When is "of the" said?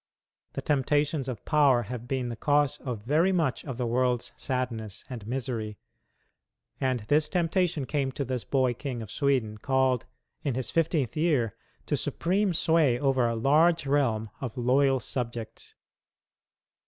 3.63-3.85